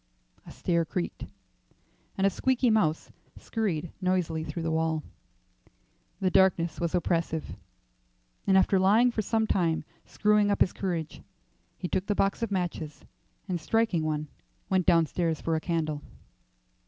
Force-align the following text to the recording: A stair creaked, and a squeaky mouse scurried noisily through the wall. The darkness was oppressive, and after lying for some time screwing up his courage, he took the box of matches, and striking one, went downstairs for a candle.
A 0.47 0.51
stair 0.51 0.83
creaked, 0.83 1.25
and 2.17 2.25
a 2.25 2.31
squeaky 2.31 2.71
mouse 2.71 3.11
scurried 3.37 3.91
noisily 4.01 4.43
through 4.43 4.63
the 4.63 4.71
wall. 4.71 5.03
The 6.19 6.31
darkness 6.31 6.79
was 6.79 6.95
oppressive, 6.95 7.55
and 8.47 8.57
after 8.57 8.79
lying 8.79 9.11
for 9.11 9.21
some 9.21 9.45
time 9.45 9.83
screwing 10.07 10.49
up 10.49 10.61
his 10.61 10.73
courage, 10.73 11.21
he 11.77 11.87
took 11.87 12.07
the 12.07 12.15
box 12.15 12.41
of 12.41 12.49
matches, 12.49 13.05
and 13.47 13.61
striking 13.61 14.03
one, 14.03 14.27
went 14.71 14.87
downstairs 14.87 15.39
for 15.39 15.55
a 15.55 15.61
candle. 15.61 16.01